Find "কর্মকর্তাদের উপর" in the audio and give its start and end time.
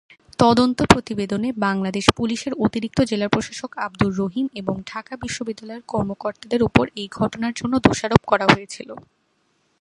5.87-6.85